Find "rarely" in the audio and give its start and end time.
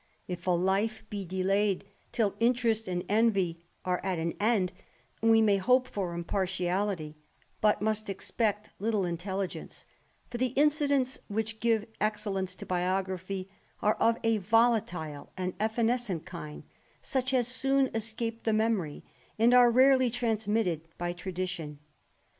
19.69-20.09